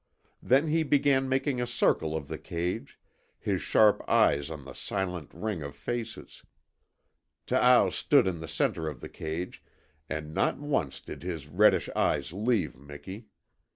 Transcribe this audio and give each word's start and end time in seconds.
Then 0.41 0.65
he 0.69 0.81
began 0.81 1.29
making 1.29 1.61
a 1.61 1.67
circle 1.67 2.15
of 2.17 2.27
the 2.27 2.39
cage, 2.39 2.99
his 3.37 3.61
sharp 3.61 4.01
eyes 4.09 4.49
on 4.49 4.65
the 4.65 4.73
silent 4.73 5.31
ring 5.31 5.61
of 5.61 5.75
faces. 5.75 6.43
Taao 7.45 7.91
stood 7.93 8.25
in 8.25 8.39
the 8.39 8.47
centre 8.47 8.87
of 8.87 8.99
the 8.99 9.09
cage, 9.09 9.63
and 10.09 10.33
not 10.33 10.57
once 10.57 11.01
did 11.01 11.21
his 11.21 11.47
reddish 11.47 11.87
eyes 11.95 12.33
leave 12.33 12.75
Miki. 12.75 13.27